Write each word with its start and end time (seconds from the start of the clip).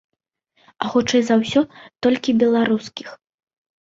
А 0.85 0.87
хутчэй 0.93 1.21
за 1.29 1.37
ўсё, 1.41 1.63
толькі 2.07 2.37
беларускіх. 2.45 3.07